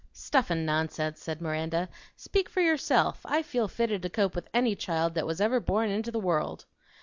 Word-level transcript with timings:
"Stuff 0.13 0.49
an' 0.49 0.65
nonsense!" 0.65 1.21
said 1.21 1.43
Miranda 1.43 1.87
"Speak 2.15 2.49
for 2.49 2.59
yourself. 2.59 3.21
I 3.23 3.43
feel 3.43 3.67
fitted 3.67 4.01
to 4.01 4.09
cope 4.09 4.33
with 4.33 4.49
any 4.51 4.75
child 4.75 5.13
that 5.13 5.29
ever 5.39 5.59
was 5.59 5.65
born 5.67 5.91
int' 5.91 6.11
the 6.11 6.19
world!" 6.19 6.65